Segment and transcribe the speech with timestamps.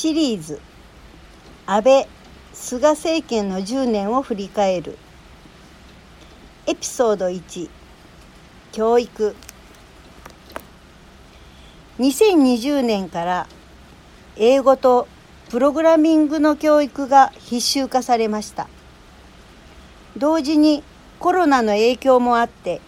[0.00, 0.58] シリーズ。
[1.66, 2.08] 安倍
[2.54, 4.96] 菅政権の10年を振り返る。
[6.66, 7.68] エピソード1
[8.72, 9.36] 教育。
[11.98, 13.46] 2020年から
[14.38, 15.06] 英語と
[15.50, 18.68] プログラミングの教育が必修化されました。
[20.16, 20.82] 同時に
[21.18, 22.80] コロナの影響もあって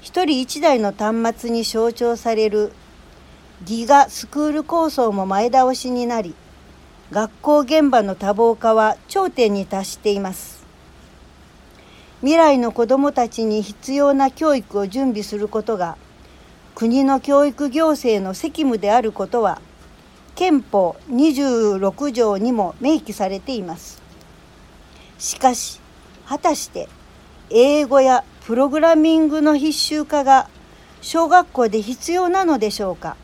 [0.00, 2.72] 一人一台の端末に象徴される
[3.64, 6.34] ギガスクール構想も前倒しになり
[7.10, 10.64] 学校現場の多忙化は頂点に達しています。
[12.20, 15.96] 未来の子どもたちに必要な教育を準備することが
[16.74, 19.60] 国の教育行政の責務であることは
[20.34, 24.00] 憲法26条にも明記されています。
[25.18, 25.80] しかし
[26.26, 26.88] 果たして
[27.50, 30.48] 英語やプログラミングの必修化が
[31.00, 33.16] 小学校で必要なのでしょうか？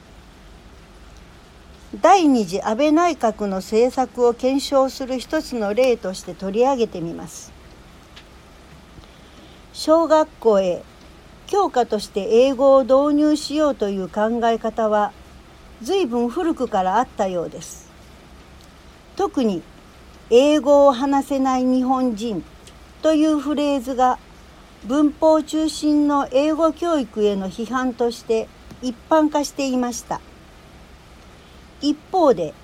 [2.03, 7.53] 第二次安倍内閣の政策を検証する一つの例として取り上げてみます。
[9.73, 10.83] 小学校へ
[11.47, 15.13] 教科として英語を導入しようという考え方は
[15.83, 17.91] 随分古くからあったようです。
[19.15, 19.63] 特に
[20.31, 22.43] 英語を話せない日本人
[23.03, 24.19] というフレーズが
[24.85, 28.49] 文法中心の英語教育への批判として
[28.83, 30.21] 一般化していました。
[31.81, 32.55] 一方で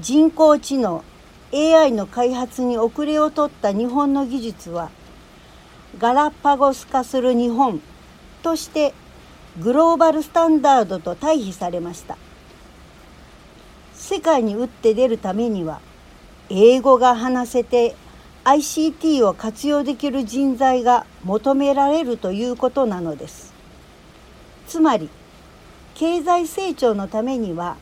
[0.00, 1.04] 人工知能
[1.52, 4.90] AI の開発に遅れを取った日本の技術は
[5.98, 7.80] ガラパゴス化する日本
[8.42, 8.92] として
[9.60, 12.16] グローバルスタンダードと対比されました。
[13.94, 15.80] 世界に打って出るためには
[16.50, 17.94] 英語が話せて
[18.44, 23.54] ICT を活用できる人材が求められるということなのです。
[24.66, 25.08] つまり
[25.94, 27.76] 経済成長のためには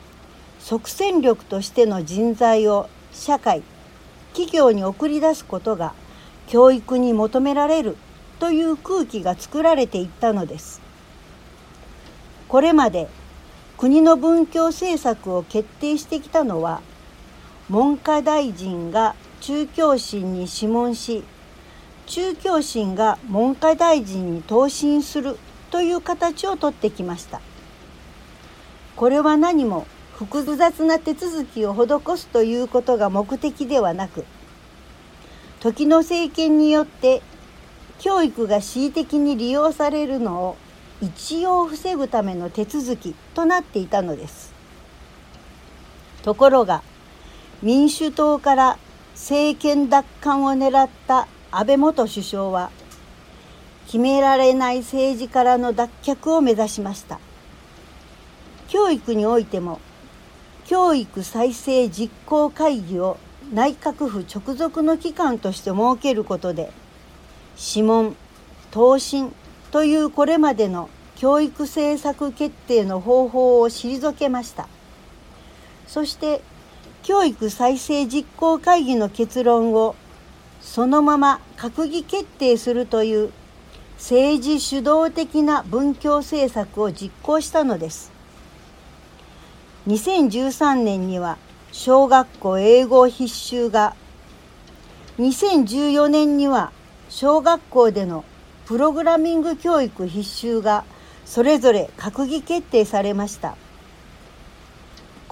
[0.63, 3.63] 即戦力としての人材を社会
[4.33, 5.93] 企業に送り出すことが
[6.47, 7.97] 教育に求められる
[8.39, 10.81] という空気が作られていったのです。
[12.49, 13.09] これまで
[13.77, 16.81] 国の文教政策を決定してきたのは
[17.69, 21.25] 文科大臣が中教審に諮問し
[22.07, 25.39] 中教審が文科大臣に答申する
[25.71, 27.41] という形をとってきました。
[28.95, 29.87] これは何も
[30.17, 34.25] 複雑な手続きを施すということが目的ではなく
[35.61, 37.23] 時の政権によって
[37.99, 40.57] 教育が恣意的に利用されるのを
[41.01, 44.53] 一応防ぐための手続きとなっていたのです。
[46.23, 46.83] ところが
[47.63, 48.79] 民主党から
[49.15, 52.71] 政権奪還を狙った安倍元首相は
[53.87, 57.21] 決められない政治からの脱却を目指しました。
[58.69, 59.81] 教育においても
[60.67, 63.19] 教育再生実行会議を
[63.53, 66.73] 内閣府直属の機関として設けることで
[67.57, 68.17] 諮問
[68.71, 69.33] 答申
[69.71, 74.69] というこれまでの教育政策決定の方法を退けました。
[75.87, 76.43] そして
[77.03, 79.95] 教育再生実行会議の結論を
[80.61, 83.33] そのまま閣議決定するという
[83.97, 88.11] 政治主導的な文教政策を実行したのです。
[89.87, 91.39] 2013年には
[91.73, 93.97] 小学校英語必修が
[95.19, 96.71] 2014年には
[97.09, 98.25] 小学校での
[98.67, 100.85] プログラミング教育必修が
[101.25, 103.57] それぞれ閣議決定されました。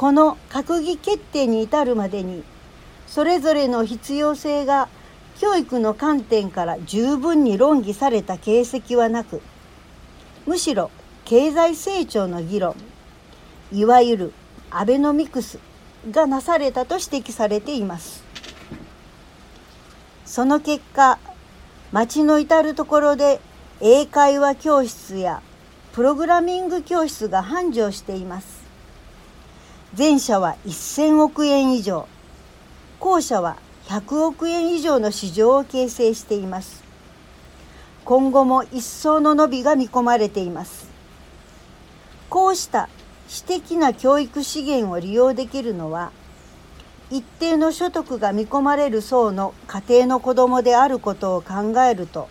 [0.00, 2.42] この閣議決定に至るまでに
[3.06, 4.88] それぞれの必要性が
[5.38, 9.42] 教育の観点から十分に論議された形跡はなく
[10.46, 10.90] むしろ
[11.26, 12.74] 経済成長の議論
[13.72, 14.32] いわゆる
[14.70, 15.58] アベノミクス
[16.10, 18.22] がなされたと指摘されています。
[20.24, 21.18] その結果
[21.92, 23.40] 町の至る所で
[23.80, 25.42] 英会話教室や
[25.92, 28.62] プログラミング教室が繁盛しています。
[29.98, 32.06] 前者は1000億円以上。
[33.00, 33.56] 後者は
[33.86, 36.84] 100億円以上の市場を形成しています。
[38.04, 40.88] 今後も一層の伸びが見込まれています。
[42.28, 42.88] こうした
[43.30, 46.10] 私的な教育資源を利用できるのは
[47.10, 52.28] 一定の所得が見込まれる層の家庭の子どもであることを考えると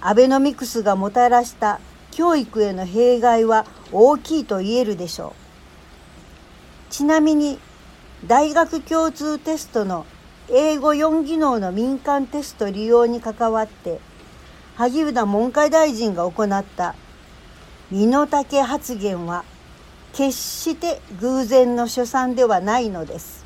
[0.00, 1.78] アベノミクスがもたらした
[2.10, 5.36] 教育への弊害は大きいと言えるでしょ
[6.90, 6.92] う。
[6.92, 7.60] ちなみに
[8.26, 10.04] 大学共通テストの
[10.50, 14.00] 英語4技能の民間テスト利用に関わって
[14.74, 16.96] 萩生田文科大臣が行った
[17.92, 19.44] 身の丈発言は
[20.12, 23.41] 決して偶然の所産ではないのです。